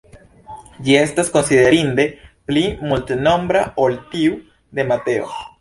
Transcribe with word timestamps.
Ĝi 0.87 0.95
estas 1.01 1.29
konsiderinde 1.35 2.07
pli 2.53 2.65
multnombra 2.93 3.63
ol 3.85 4.01
tiu 4.15 4.43
de 4.79 4.91
Mateo. 4.95 5.33